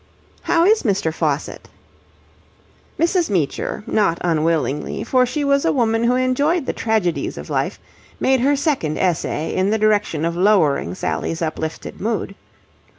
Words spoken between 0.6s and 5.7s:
is Mr. Faucitt?" Mrs. Meecher, not unwillingly, for she was